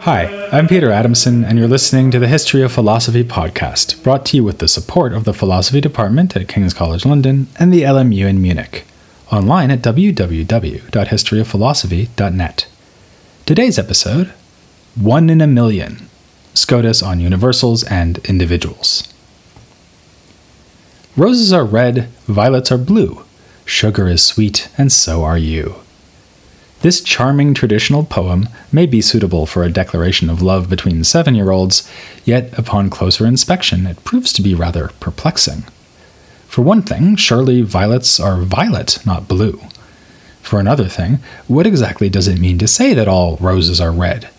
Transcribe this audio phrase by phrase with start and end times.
[0.00, 4.36] Hi, I'm Peter Adamson, and you're listening to the History of Philosophy podcast, brought to
[4.36, 8.26] you with the support of the Philosophy Department at King's College London and the LMU
[8.26, 8.84] in Munich,
[9.30, 12.66] online at www.historyofphilosophy.net.
[13.48, 14.34] Today's episode
[14.94, 16.10] One in a Million
[16.52, 19.10] Scotus on Universals and Individuals.
[21.16, 23.24] Roses are red, violets are blue,
[23.64, 25.76] sugar is sweet, and so are you.
[26.82, 31.50] This charming traditional poem may be suitable for a declaration of love between seven year
[31.50, 31.90] olds,
[32.26, 35.62] yet upon closer inspection it proves to be rather perplexing.
[36.48, 39.58] For one thing, surely violets are violet, not blue.
[40.48, 44.30] For another thing, what exactly does it mean to say that all roses are red?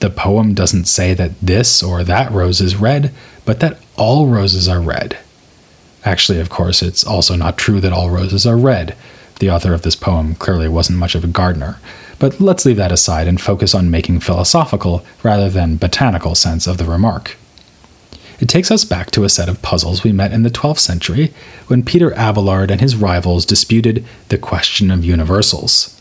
[0.00, 3.14] The poem doesn't say that this or that rose is red,
[3.46, 5.16] but that all roses are red.
[6.04, 8.94] Actually, of course, it's also not true that all roses are red.
[9.40, 11.78] The author of this poem clearly wasn't much of a gardener,
[12.18, 16.76] but let's leave that aside and focus on making philosophical rather than botanical sense of
[16.76, 17.38] the remark.
[18.40, 21.32] It takes us back to a set of puzzles we met in the 12th century
[21.66, 26.00] when Peter Abelard and his rivals disputed the question of universals.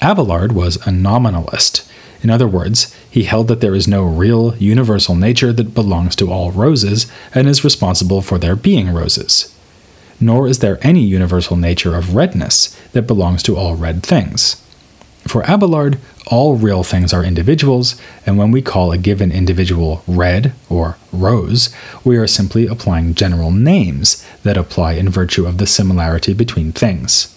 [0.00, 1.90] Abelard was a nominalist.
[2.22, 6.30] In other words, he held that there is no real universal nature that belongs to
[6.30, 9.54] all roses and is responsible for their being roses
[10.20, 14.62] nor is there any universal nature of redness that belongs to all red things.
[15.26, 15.98] For Abelard,
[16.30, 21.74] all real things are individuals, and when we call a given individual red or rose,
[22.04, 27.34] we are simply applying general names that apply in virtue of the similarity between things.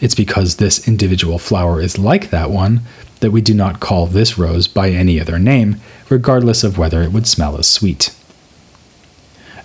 [0.00, 2.80] It's because this individual flower is like that one
[3.20, 7.12] that we do not call this rose by any other name, regardless of whether it
[7.12, 8.14] would smell as sweet.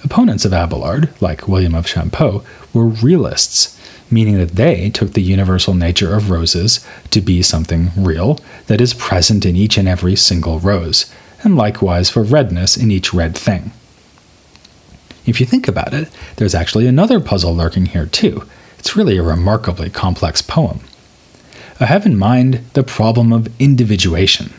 [0.04, 3.79] Opponents of Abelard, like William of Champeaux, were realists,
[4.12, 8.94] meaning that they took the universal nature of roses to be something real that is
[8.94, 11.12] present in each and every single rose,
[11.44, 13.72] and likewise for redness in each red thing.
[15.26, 18.48] If you think about it, there's actually another puzzle lurking here too.
[18.80, 20.80] It's really a remarkably complex poem.
[21.80, 24.54] I have in mind the problem of individuation.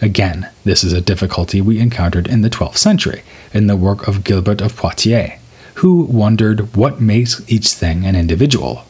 [0.00, 3.22] Again, this is a difficulty we encountered in the 12th century
[3.52, 5.38] in the work of Gilbert of Poitiers,
[5.74, 8.84] who wondered what makes each thing an individual.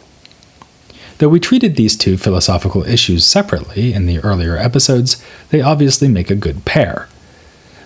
[1.18, 6.30] Though we treated these two philosophical issues separately in the earlier episodes, they obviously make
[6.30, 7.08] a good pair.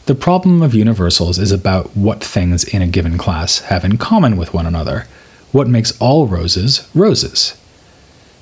[0.07, 4.37] The problem of universals is about what things in a given class have in common
[4.37, 5.07] with one another,
[5.53, 7.57] what makes all roses roses.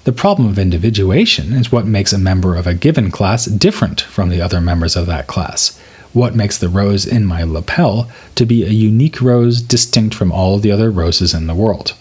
[0.04, 4.28] The problem of individuation is what makes a member of a given class different from
[4.28, 5.80] the other members of that class.
[6.14, 10.58] What makes the rose in my lapel to be a unique rose distinct from all
[10.58, 11.94] the other roses in the world?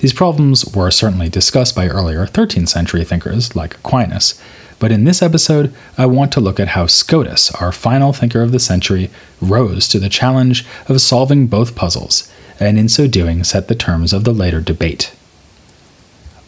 [0.00, 4.38] These problems were certainly discussed by earlier 13th century thinkers like Aquinas,
[4.78, 8.52] but in this episode, I want to look at how Scotus, our final thinker of
[8.52, 9.10] the century,
[9.40, 12.30] rose to the challenge of solving both puzzles,
[12.60, 15.14] and in so doing set the terms of the later debate.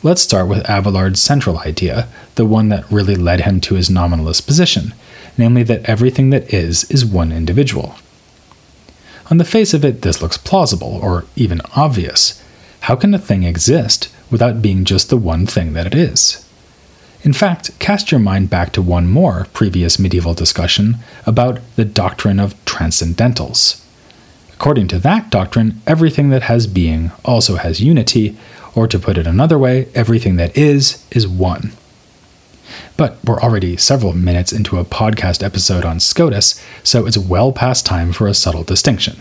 [0.03, 4.47] Let's start with Abelard's central idea, the one that really led him to his nominalist
[4.47, 4.93] position,
[5.37, 7.97] namely that everything that is is one individual.
[9.31, 12.43] On the face of it, this looks plausible, or even obvious.
[12.81, 16.47] How can a thing exist without being just the one thing that it is?
[17.23, 22.39] In fact, cast your mind back to one more previous medieval discussion about the doctrine
[22.39, 23.83] of transcendentals.
[24.53, 28.37] According to that doctrine, everything that has being also has unity,
[28.75, 31.73] or to put it another way, everything that is, is one.
[32.97, 37.84] But we're already several minutes into a podcast episode on Scotus, so it's well past
[37.84, 39.21] time for a subtle distinction.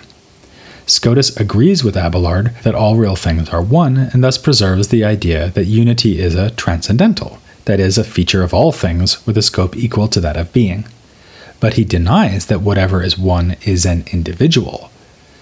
[0.85, 5.49] Scotus agrees with Abelard that all real things are one, and thus preserves the idea
[5.49, 9.75] that unity is a transcendental, that is, a feature of all things with a scope
[9.75, 10.85] equal to that of being.
[11.59, 14.91] But he denies that whatever is one is an individual,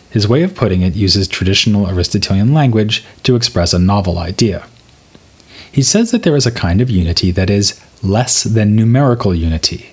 [0.09, 4.67] his way of putting it uses traditional Aristotelian language to express a novel idea.
[5.69, 9.91] He says that there is a kind of unity that is less than numerical unity.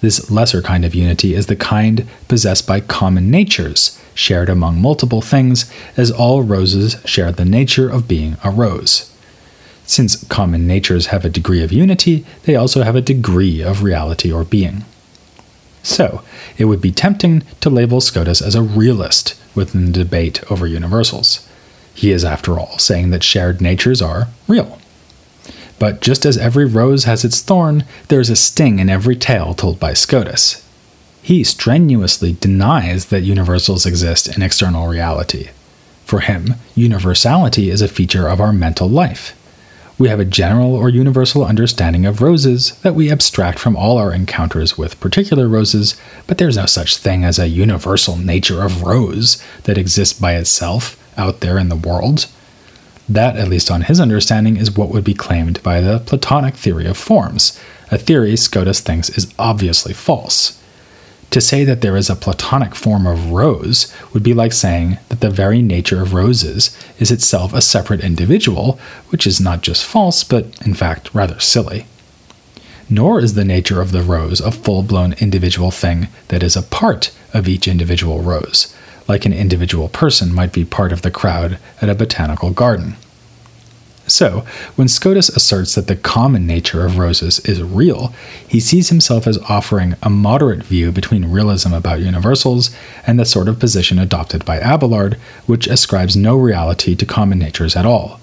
[0.00, 5.20] This lesser kind of unity is the kind possessed by common natures, shared among multiple
[5.20, 9.14] things, as all roses share the nature of being a rose.
[9.84, 14.32] Since common natures have a degree of unity, they also have a degree of reality
[14.32, 14.84] or being.
[15.82, 16.22] So,
[16.58, 21.46] it would be tempting to label Scotus as a realist within the debate over universals.
[21.94, 24.79] He is, after all, saying that shared natures are real.
[25.80, 29.54] But just as every rose has its thorn, there is a sting in every tale
[29.54, 30.64] told by Scotus.
[31.22, 35.48] He strenuously denies that universals exist in external reality.
[36.04, 39.34] For him, universality is a feature of our mental life.
[39.98, 44.12] We have a general or universal understanding of roses that we abstract from all our
[44.12, 49.42] encounters with particular roses, but there's no such thing as a universal nature of rose
[49.64, 52.26] that exists by itself out there in the world.
[53.10, 56.86] That, at least on his understanding, is what would be claimed by the Platonic theory
[56.86, 57.58] of forms,
[57.90, 60.62] a theory Scotus thinks is obviously false.
[61.30, 65.18] To say that there is a Platonic form of rose would be like saying that
[65.20, 66.70] the very nature of roses
[67.00, 68.78] is itself a separate individual,
[69.08, 71.86] which is not just false, but in fact rather silly.
[72.88, 76.62] Nor is the nature of the rose a full blown individual thing that is a
[76.62, 78.72] part of each individual rose,
[79.10, 82.94] like an individual person might be part of the crowd at a botanical garden.
[84.06, 84.44] So,
[84.76, 88.14] when Scotus asserts that the common nature of roses is real,
[88.46, 92.70] he sees himself as offering a moderate view between realism about universals
[93.04, 95.14] and the sort of position adopted by Abelard,
[95.46, 98.20] which ascribes no reality to common natures at all.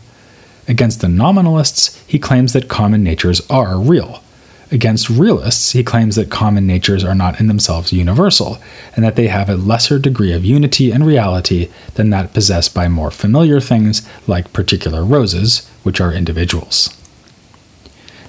[0.69, 4.23] Against the nominalists, he claims that common natures are real,
[4.69, 8.59] Against realists, he claims that common natures are not in themselves universal,
[8.95, 12.89] and that they have a lesser degree of unity and reality than that possessed by
[12.89, 16.93] more familiar things like particular roses, which are individuals.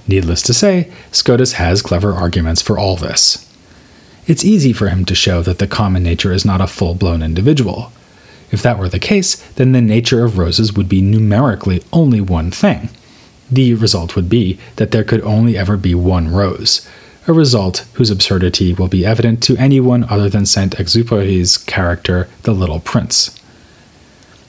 [0.06, 3.44] Needless to say, Scotus has clever arguments for all this.
[4.28, 7.20] It's easy for him to show that the common nature is not a full blown
[7.20, 7.92] individual.
[8.52, 12.50] If that were the case, then the nature of roses would be numerically only one
[12.52, 12.90] thing
[13.50, 16.86] the result would be that there could only ever be one rose,
[17.26, 22.52] a result whose absurdity will be evident to anyone other than Saint Exupéry's character, the
[22.52, 23.34] Little Prince.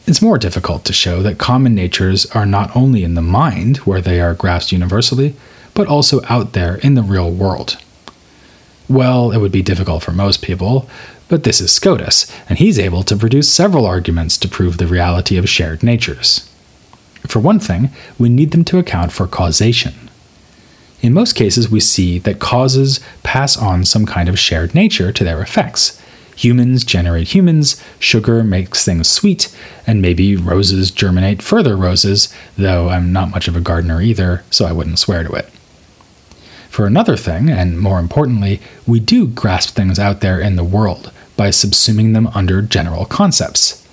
[0.08, 4.02] It's more difficult to show that common natures are not only in the mind, where
[4.02, 5.36] they are grasped universally,
[5.74, 7.78] but also out there in the real world.
[8.88, 10.90] Well, it would be difficult for most people,
[11.28, 15.38] but this is Scotus, and he's able to produce several arguments to prove the reality
[15.38, 16.49] of shared natures.
[17.30, 20.10] For one thing, we need them to account for causation.
[21.02, 25.24] In most cases, we see that causes pass on some kind of shared nature to
[25.24, 26.02] their effects.
[26.38, 29.56] Humans generate humans, sugar makes things sweet,
[29.86, 34.66] and maybe roses germinate further roses, though I'm not much of a gardener either, so
[34.66, 35.50] I wouldn't swear to it.
[36.72, 41.12] For another thing, and more importantly, we do grasp things out there in the world
[41.38, 43.86] by subsuming them under general concepts.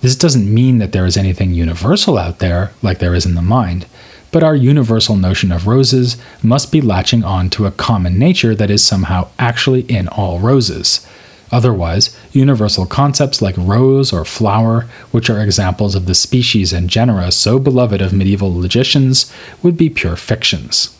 [0.00, 3.42] This doesn't mean that there is anything universal out there, like there is in the
[3.42, 3.86] mind,
[4.32, 8.70] but our universal notion of roses must be latching on to a common nature that
[8.70, 11.06] is somehow actually in all roses.
[11.52, 17.30] Otherwise, universal concepts like rose or flower, which are examples of the species and genera
[17.32, 19.30] so beloved of medieval logicians,
[19.62, 20.96] would be pure fictions.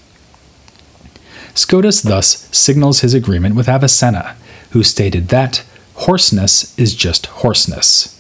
[1.55, 4.37] Scotus thus signals his agreement with Avicenna,
[4.71, 5.65] who stated that
[5.95, 8.20] horseness is just horseness.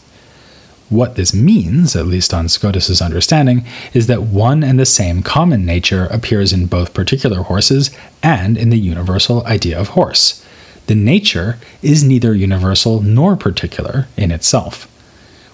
[0.90, 3.64] What this means, at least on Scotus's understanding,
[3.94, 8.70] is that one and the same common nature appears in both particular horses and in
[8.70, 10.44] the universal idea of horse.
[10.88, 14.88] The nature is neither universal nor particular in itself.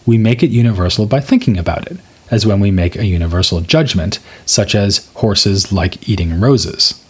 [0.07, 1.99] We make it universal by thinking about it,
[2.31, 7.05] as when we make a universal judgment, such as horses like eating roses.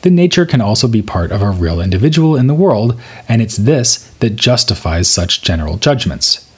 [0.00, 3.58] The nature can also be part of a real individual in the world, and it's
[3.58, 6.49] this that justifies such general judgments.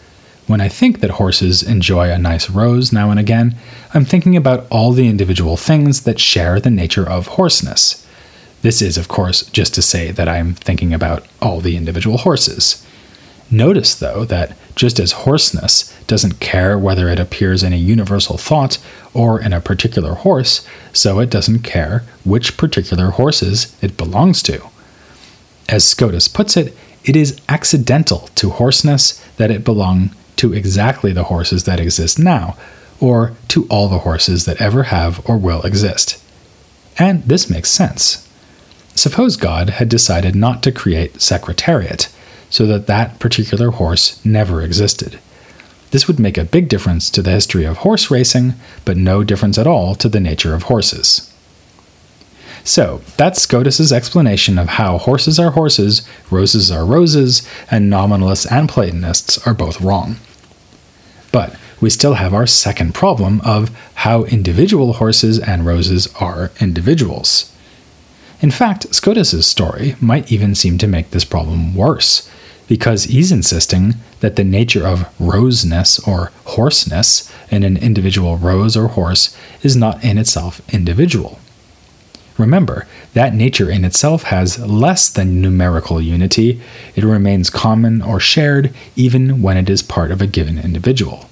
[0.46, 3.54] When I think that horses enjoy a nice rose now and again,
[3.94, 8.06] I'm thinking about all the individual things that share the nature of horseness.
[8.62, 12.87] This is, of course, just to say that I'm thinking about all the individual horses.
[13.50, 18.78] Notice, though, that just as horseness doesn't care whether it appears in a universal thought
[19.12, 24.62] or in a particular horse, so it doesn't care which particular horses it belongs to.
[25.68, 31.25] As Scotus puts it, it is accidental to horseness that it belong to exactly the
[31.25, 32.56] horses that exist now,
[32.99, 36.20] or to all the horses that ever have or will exist.
[36.99, 38.28] And this makes sense.
[38.96, 42.12] Suppose God had decided not to create Secretariat,
[42.50, 45.20] so that that particular horse never existed.
[45.92, 49.58] This would make a big difference to the history of horse racing, but no difference
[49.58, 51.32] at all to the nature of horses.
[52.64, 58.68] So, that's Scotus's explanation of how horses are horses, roses are roses, and nominalists and
[58.68, 60.16] Platonists are both wrong.
[61.32, 67.52] But we still have our second problem of how individual horses and roses are individuals.
[68.40, 72.28] In fact, Scotus's story might even seem to make this problem worse,
[72.68, 78.88] because he's insisting that the nature of roseness or horseness in an individual rose or
[78.88, 81.38] horse is not in itself individual.
[82.38, 86.60] Remember, that nature in itself has less than numerical unity,
[86.94, 91.28] it remains common or shared even when it is part of a given individual.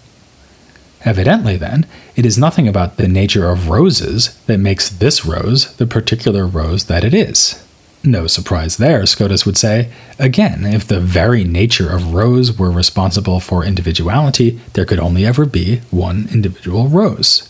[1.03, 5.87] Evidently, then, it is nothing about the nature of roses that makes this rose the
[5.87, 7.65] particular rose that it is.
[8.03, 9.91] No surprise there, Scotus would say.
[10.19, 15.45] Again, if the very nature of rose were responsible for individuality, there could only ever
[15.45, 17.50] be one individual rose.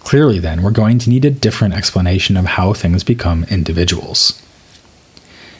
[0.00, 4.42] Clearly, then, we're going to need a different explanation of how things become individuals.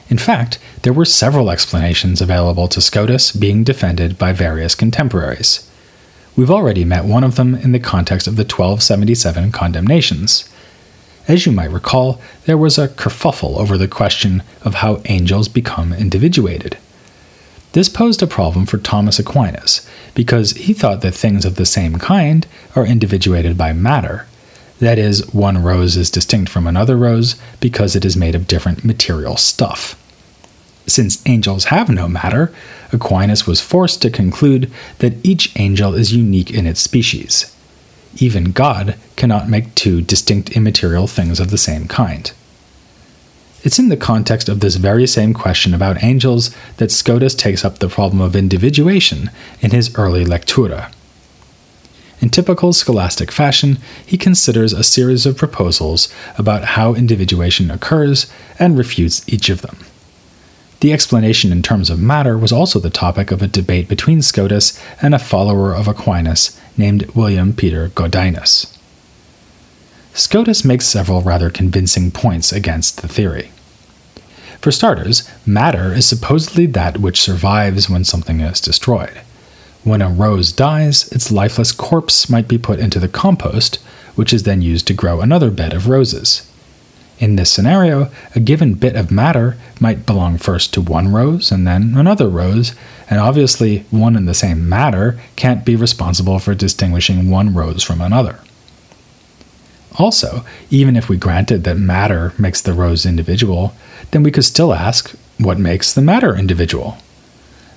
[0.09, 5.69] In fact, there were several explanations available to Scotus being defended by various contemporaries.
[6.35, 10.49] We've already met one of them in the context of the 1277 condemnations.
[11.27, 15.93] As you might recall, there was a kerfuffle over the question of how angels become
[15.93, 16.77] individuated.
[17.73, 21.97] This posed a problem for Thomas Aquinas, because he thought that things of the same
[21.97, 22.45] kind
[22.75, 24.27] are individuated by matter.
[24.81, 28.83] That is, one rose is distinct from another rose because it is made of different
[28.83, 29.95] material stuff.
[30.87, 32.51] Since angels have no matter,
[32.91, 37.55] Aquinas was forced to conclude that each angel is unique in its species.
[38.17, 42.31] Even God cannot make two distinct immaterial things of the same kind.
[43.63, 47.77] It's in the context of this very same question about angels that Scotus takes up
[47.77, 49.29] the problem of individuation
[49.61, 50.91] in his early Lectura.
[52.21, 58.77] In typical scholastic fashion, he considers a series of proposals about how individuation occurs and
[58.77, 59.77] refutes each of them.
[60.81, 64.79] The explanation in terms of matter was also the topic of a debate between Scotus
[65.01, 68.77] and a follower of Aquinas named William Peter Godinus.
[70.13, 73.51] Scotus makes several rather convincing points against the theory.
[74.59, 79.21] For starters, matter is supposedly that which survives when something is destroyed.
[79.83, 83.77] When a rose dies, its lifeless corpse might be put into the compost,
[84.15, 86.47] which is then used to grow another bed of roses.
[87.17, 91.67] In this scenario, a given bit of matter might belong first to one rose and
[91.67, 92.73] then another rose,
[93.09, 98.01] and obviously one and the same matter can't be responsible for distinguishing one rose from
[98.01, 98.39] another.
[99.97, 103.73] Also, even if we granted that matter makes the rose individual,
[104.11, 106.97] then we could still ask what makes the matter individual?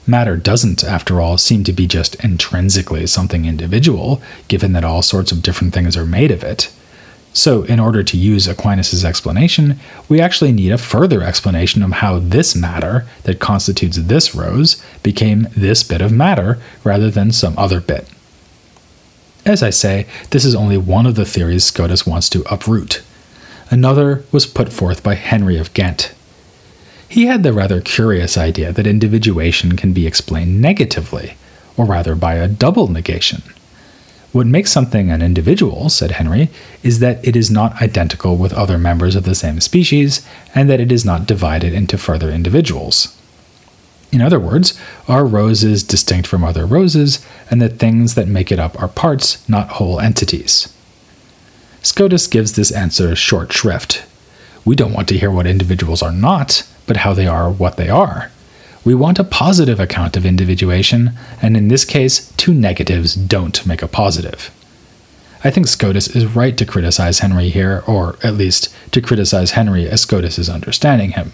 [0.06, 5.32] Matter doesn't, after all, seem to be just intrinsically something individual, given that all sorts
[5.32, 6.70] of different things are made of it.
[7.32, 12.20] So, in order to use Aquinas' explanation, we actually need a further explanation of how
[12.20, 17.80] this matter that constitutes this rose became this bit of matter rather than some other
[17.80, 18.08] bit.
[19.44, 23.02] As I say, this is only one of the theories Scotus wants to uproot.
[23.68, 26.14] Another was put forth by Henry of Ghent.
[27.08, 31.36] He had the rather curious idea that individuation can be explained negatively,
[31.76, 33.42] or rather by a double negation.
[34.32, 36.48] What makes something an individual, said Henry,
[36.82, 40.80] is that it is not identical with other members of the same species, and that
[40.80, 43.16] it is not divided into further individuals.
[44.10, 48.50] In other words, our rose is distinct from other roses, and the things that make
[48.50, 50.72] it up are parts, not whole entities.
[51.82, 54.04] Scotus gives this answer short shrift.
[54.64, 57.88] We don't want to hear what individuals are not, but how they are what they
[57.88, 58.30] are.
[58.84, 63.82] We want a positive account of individuation, and in this case, two negatives don't make
[63.82, 64.50] a positive.
[65.42, 69.88] I think Scotus is right to criticize Henry here, or at least to criticize Henry
[69.88, 71.32] as Scotus is understanding him.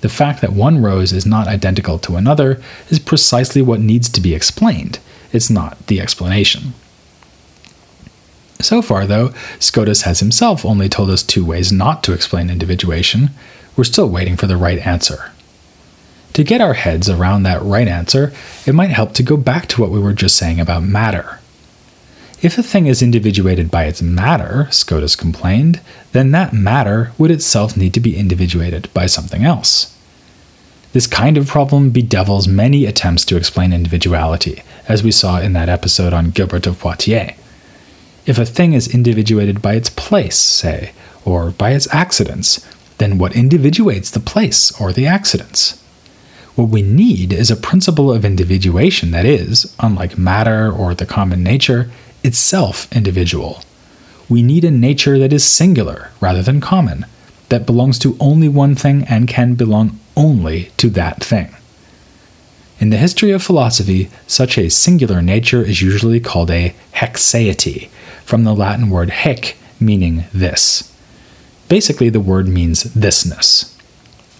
[0.00, 4.20] The fact that one rose is not identical to another is precisely what needs to
[4.20, 4.98] be explained,
[5.32, 6.74] it's not the explanation.
[8.60, 13.30] So far, though, Scotus has himself only told us two ways not to explain individuation.
[13.76, 15.32] We're still waiting for the right answer.
[16.34, 18.32] To get our heads around that right answer,
[18.66, 21.38] it might help to go back to what we were just saying about matter.
[22.42, 25.80] If a thing is individuated by its matter, Scotus complained,
[26.12, 29.96] then that matter would itself need to be individuated by something else.
[30.92, 35.68] This kind of problem bedevils many attempts to explain individuality, as we saw in that
[35.68, 37.32] episode on Gilbert of Poitiers.
[38.26, 40.92] If a thing is individuated by its place, say,
[41.24, 42.64] or by its accidents,
[42.98, 45.80] then what individuates the place or the accidents?
[46.54, 51.42] What we need is a principle of individuation that is, unlike matter or the common
[51.42, 51.90] nature,
[52.22, 53.62] itself individual.
[54.28, 57.06] We need a nature that is singular rather than common,
[57.48, 61.54] that belongs to only one thing and can belong only to that thing.
[62.78, 67.88] In the history of philosophy, such a singular nature is usually called a haecceity,
[68.24, 70.93] from the Latin word haec, meaning this.
[71.68, 73.70] Basically, the word means thisness.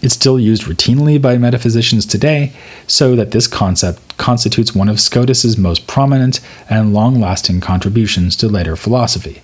[0.03, 2.53] It's still used routinely by metaphysicians today,
[2.87, 8.49] so that this concept constitutes one of Scotus's most prominent and long lasting contributions to
[8.49, 9.41] later philosophy.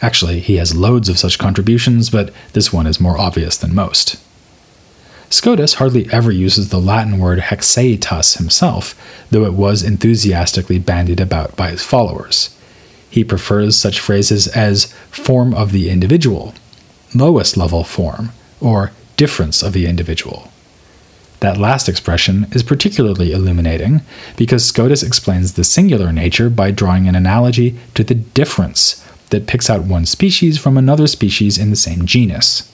[0.00, 4.22] Actually, he has loads of such contributions, but this one is more obvious than most.
[5.30, 8.94] Scotus hardly ever uses the Latin word haecceitas himself,
[9.30, 12.56] though it was enthusiastically bandied about by his followers.
[13.10, 16.54] He prefers such phrases as form of the individual,
[17.14, 20.50] lowest level form, or difference of the individual.
[21.40, 24.00] That last expression is particularly illuminating
[24.36, 29.70] because Scotus explains the singular nature by drawing an analogy to the difference that picks
[29.70, 32.72] out one species from another species in the same genus.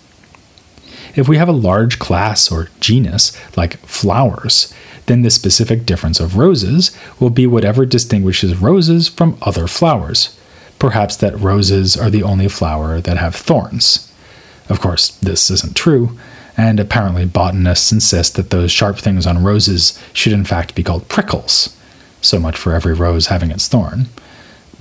[1.15, 4.73] If we have a large class or genus, like flowers,
[5.07, 10.39] then the specific difference of roses will be whatever distinguishes roses from other flowers.
[10.79, 14.11] Perhaps that roses are the only flower that have thorns.
[14.69, 16.19] Of course, this isn't true,
[16.57, 21.09] and apparently botanists insist that those sharp things on roses should in fact be called
[21.09, 21.77] prickles.
[22.21, 24.07] So much for every rose having its thorn.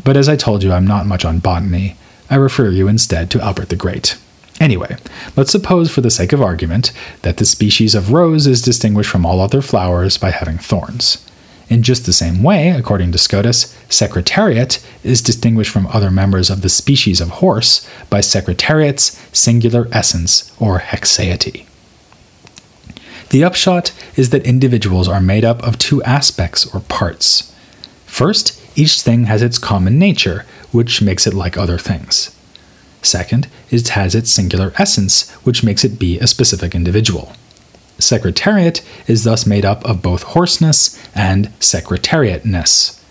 [0.04, 1.98] But as I told you, I'm not much on botany.
[2.30, 4.18] I refer you instead to Albert the Great.
[4.60, 4.96] Anyway,
[5.36, 6.92] let's suppose, for the sake of argument,
[7.24, 11.26] that the species of rose is distinguished from all other flowers by having thorns.
[11.70, 16.62] In just the same way, according to Scotus, secretariat is distinguished from other members of
[16.62, 21.66] the species of horse by secretariat's singular essence or haecceity.
[23.30, 27.54] The upshot is that individuals are made up of two aspects or parts.
[28.06, 32.36] First, each thing has its common nature, which makes it like other things.
[33.02, 37.34] Second, it has its singular essence, which makes it be a specific individual.
[38.00, 43.03] Secretariat is thus made up of both horseness and secretariatness.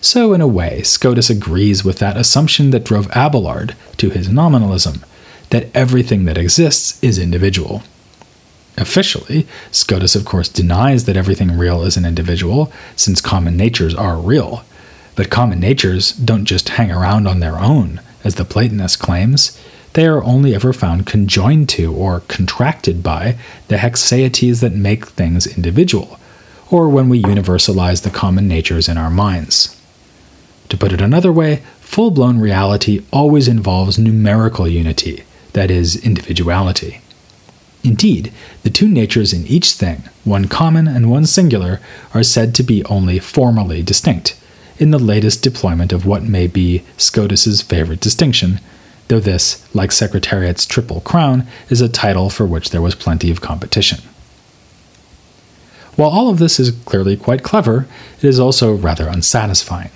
[0.00, 5.04] So, in a way, Scotus agrees with that assumption that drove Abelard to his nominalism
[5.50, 7.82] that everything that exists is individual.
[8.76, 14.18] Officially, Scotus, of course, denies that everything real is an individual, since common natures are
[14.18, 14.64] real.
[15.16, 19.60] But common natures don't just hang around on their own, as the Platonist claims.
[19.94, 23.36] They are only ever found conjoined to or contracted by
[23.66, 26.20] the haecceities that make things individual,
[26.70, 29.77] or when we universalize the common natures in our minds.
[30.68, 37.00] To put it another way, full blown reality always involves numerical unity, that is, individuality.
[37.84, 38.32] Indeed,
[38.64, 41.80] the two natures in each thing, one common and one singular,
[42.12, 44.38] are said to be only formally distinct,
[44.78, 48.60] in the latest deployment of what may be Scotus's favorite distinction,
[49.08, 53.40] though this, like Secretariat's Triple Crown, is a title for which there was plenty of
[53.40, 54.00] competition.
[55.96, 57.86] While all of this is clearly quite clever,
[58.18, 59.90] it is also rather unsatisfying.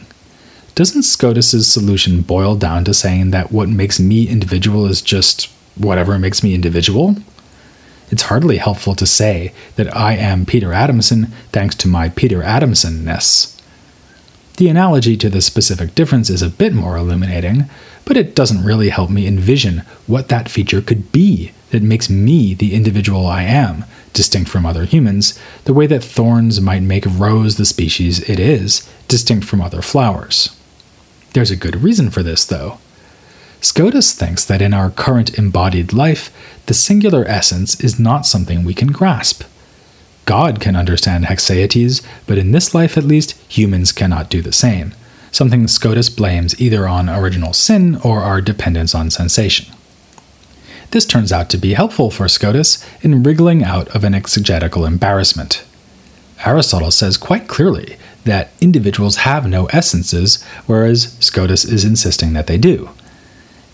[0.75, 6.19] Doesn't Scotus's solution boil down to saying that what makes me individual is just whatever
[6.19, 7.17] makes me individual?
[8.11, 13.61] It's hardly helpful to say that I am Peter Adamson thanks to my Peter Adamsonness.
[14.57, 17.69] The analogy to the specific difference is a bit more illuminating,
[18.07, 22.55] but it doesn't really help me envision what that feature could be that makes me
[22.55, 27.57] the individual I am, distinct from other humans, the way that thorns might make rose
[27.57, 30.57] the species it is, distinct from other flowers.
[31.33, 32.79] There's a good reason for this, though.
[33.61, 36.31] Scotus thinks that in our current embodied life,
[36.67, 39.45] the singular essence is not something we can grasp.
[40.25, 44.95] God can understand haecceities, but in this life at least, humans cannot do the same,
[45.31, 49.73] something Scotus blames either on original sin or our dependence on sensation.
[50.91, 55.65] This turns out to be helpful for Scotus in wriggling out of an exegetical embarrassment.
[56.45, 62.59] Aristotle says quite clearly that individuals have no essences, whereas Scotus is insisting that they
[62.59, 62.91] do.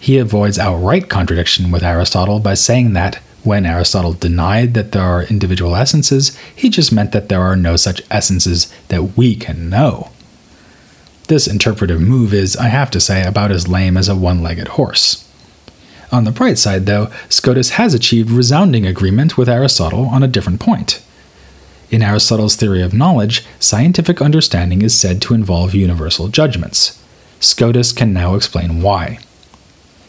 [0.00, 5.22] He avoids outright contradiction with Aristotle by saying that, when Aristotle denied that there are
[5.24, 10.10] individual essences, he just meant that there are no such essences that we can know.
[11.28, 14.68] This interpretive move is, I have to say, about as lame as a one legged
[14.68, 15.28] horse.
[16.10, 20.58] On the bright side, though, Scotus has achieved resounding agreement with Aristotle on a different
[20.58, 21.02] point.
[21.90, 27.02] In Aristotle's theory of knowledge, scientific understanding is said to involve universal judgments.
[27.40, 29.20] Scotus can now explain why.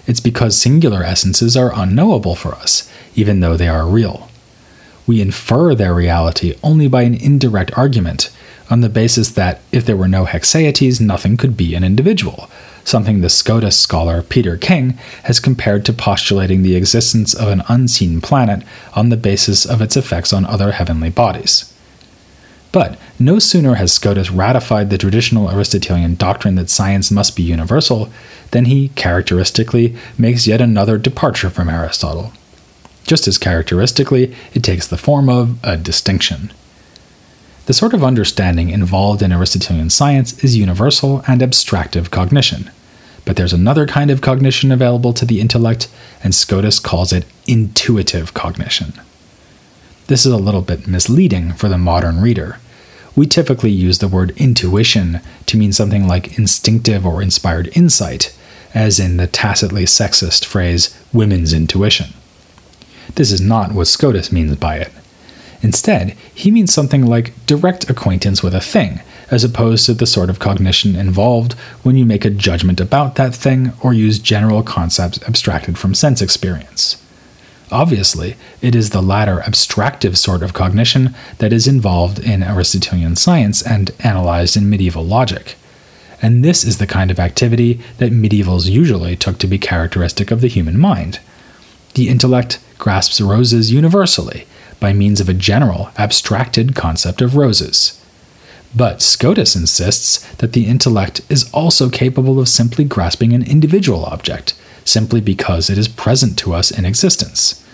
[0.05, 4.29] It's because singular essences are unknowable for us, even though they are real.
[5.07, 8.29] We infer their reality only by an indirect argument,
[8.69, 12.49] on the basis that if there were no haecceities, nothing could be an individual,
[12.83, 18.21] something the Scotus scholar Peter King has compared to postulating the existence of an unseen
[18.21, 18.63] planet
[18.95, 21.73] on the basis of its effects on other heavenly bodies.
[22.71, 28.09] But no sooner has Scotus ratified the traditional Aristotelian doctrine that science must be universal
[28.51, 32.31] than he characteristically makes yet another departure from Aristotle.
[33.05, 36.53] Just as characteristically, it takes the form of a distinction.
[37.69, 42.71] The sort of understanding involved in Aristotelian science is universal and abstractive cognition.
[43.25, 45.87] But there's another kind of cognition available to the intellect,
[46.23, 48.93] and Scotus calls it intuitive cognition.
[50.07, 52.57] This is a little bit misleading for the modern reader.
[53.15, 58.35] We typically use the word intuition to mean something like instinctive or inspired insight,
[58.73, 62.15] as in the tacitly sexist phrase women's intuition.
[63.13, 64.91] This is not what Scotus means by it.
[65.61, 70.29] Instead, he means something like direct acquaintance with a thing, as opposed to the sort
[70.29, 75.21] of cognition involved when you make a judgment about that thing or use general concepts
[75.27, 77.03] abstracted from sense experience.
[77.71, 83.61] Obviously, it is the latter abstractive sort of cognition that is involved in Aristotelian science
[83.61, 85.55] and analyzed in medieval logic.
[86.21, 90.41] And this is the kind of activity that medievals usually took to be characteristic of
[90.41, 91.19] the human mind.
[91.93, 94.47] The intellect grasps roses universally
[94.79, 97.99] by means of a general, abstracted concept of roses.
[98.75, 104.53] But Scotus insists that the intellect is also capable of simply grasping an individual object,
[104.85, 107.65] simply because it is present to us in existence.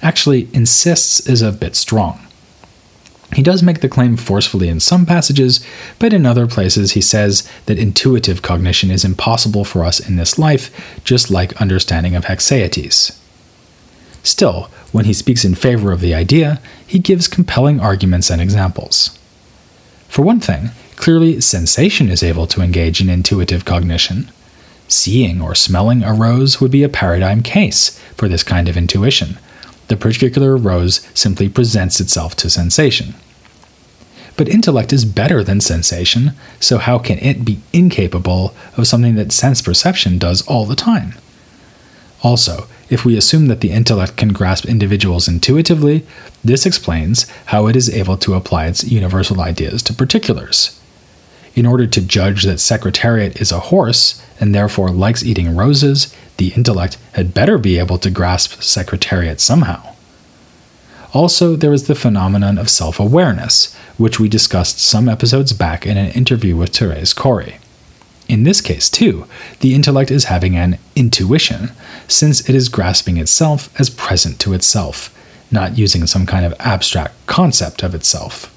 [0.00, 2.26] Actually, insists is a bit strong.
[3.34, 5.64] He does make the claim forcefully in some passages,
[5.98, 10.38] but in other places he says that intuitive cognition is impossible for us in this
[10.38, 13.18] life, just like understanding of haecceities.
[14.22, 19.18] Still, when he speaks in favor of the idea, he gives compelling arguments and examples.
[20.08, 24.30] For one thing, clearly sensation is able to engage in intuitive cognition.
[24.86, 29.38] Seeing or smelling a rose would be a paradigm case for this kind of intuition.
[29.88, 33.14] The particular rose simply presents itself to sensation.
[34.36, 39.32] But intellect is better than sensation, so how can it be incapable of something that
[39.32, 41.14] sense perception does all the time?
[42.22, 46.04] Also, if we assume that the intellect can grasp individuals intuitively,
[46.44, 50.78] this explains how it is able to apply its universal ideas to particulars.
[51.54, 56.52] In order to judge that Secretariat is a horse and therefore likes eating roses, the
[56.54, 59.94] intellect had better be able to grasp Secretariat somehow.
[61.14, 65.96] Also, there is the phenomenon of self awareness, which we discussed some episodes back in
[65.96, 67.56] an interview with Therese Cory.
[68.32, 69.26] In this case, too,
[69.60, 71.72] the intellect is having an intuition,
[72.08, 75.14] since it is grasping itself as present to itself,
[75.50, 78.48] not using some kind of abstract concept of itself.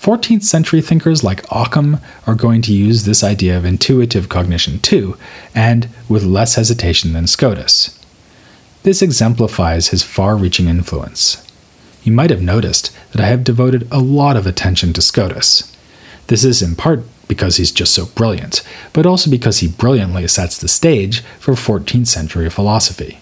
[0.00, 1.98] 14th century thinkers like Occam
[2.28, 5.16] are going to use this idea of intuitive cognition too,
[5.52, 7.98] and with less hesitation than Scotus.
[8.84, 11.44] This exemplifies his far reaching influence.
[12.04, 15.76] You might have noticed that I have devoted a lot of attention to Scotus.
[16.28, 18.62] This is in part because he's just so brilliant,
[18.92, 23.20] but also because he brilliantly sets the stage for 14th century philosophy.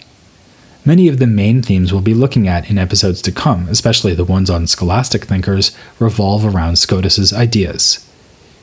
[0.83, 4.25] Many of the main themes we'll be looking at in episodes to come, especially the
[4.25, 8.03] ones on scholastic thinkers, revolve around Scotus's ideas.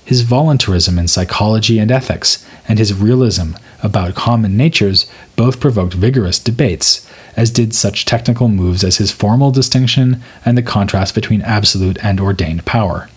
[0.05, 3.53] His voluntarism in psychology and ethics, and his realism
[3.85, 9.53] about common natures both provoked vigorous debates, as did such technical moves as his formal
[9.53, 13.09] distinction and the contrast between absolute and ordained power.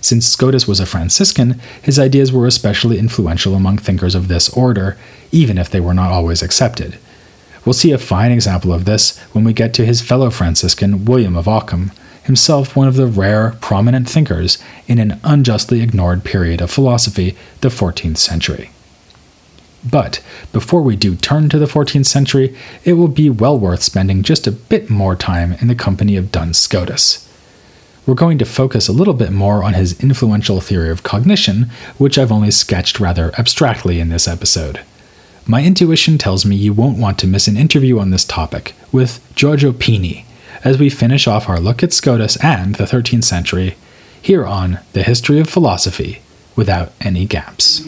[0.00, 4.96] Since Scotus was a Franciscan, his ideas were especially influential among thinkers of this order,
[5.32, 6.98] even if they were not always accepted.
[7.64, 11.36] We'll see a fine example of this when we get to his fellow Franciscan, William
[11.36, 16.70] of Ockham, himself one of the rare, prominent thinkers in an unjustly ignored period of
[16.70, 18.70] philosophy, the 14th century.
[19.88, 24.22] But before we do turn to the 14th century, it will be well worth spending
[24.22, 27.27] just a bit more time in the company of Duns Scotus
[28.08, 31.64] we're going to focus a little bit more on his influential theory of cognition,
[31.98, 34.80] which I've only sketched rather abstractly in this episode.
[35.46, 39.20] My intuition tells me you won't want to miss an interview on this topic with
[39.34, 40.24] Giorgio Pini
[40.64, 43.76] as we finish off our look at Scotus and the 13th century
[44.22, 46.22] here on The History of Philosophy
[46.56, 47.86] without any gaps.